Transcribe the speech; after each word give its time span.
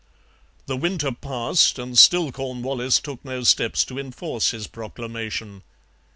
The 0.65 0.75
winter 0.77 1.11
passed, 1.11 1.77
and 1.77 1.95
still 1.95 2.31
Cornwallis 2.31 2.99
took 2.99 3.23
no 3.23 3.43
steps 3.43 3.85
to 3.85 3.99
enforce 3.99 4.49
his 4.49 4.65
proclamation. 4.65 5.61